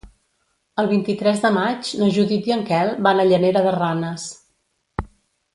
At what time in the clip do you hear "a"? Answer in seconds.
3.25-3.29